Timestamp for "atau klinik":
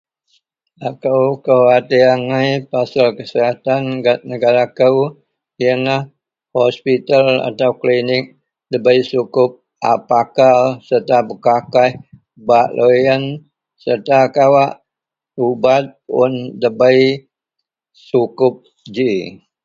7.49-8.25